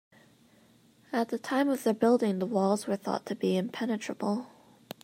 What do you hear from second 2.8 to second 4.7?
were thought to be impenetrable.